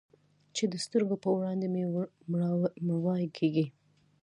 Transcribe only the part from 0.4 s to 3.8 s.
چې د سترګو په وړاندې مې مړواې کيږي.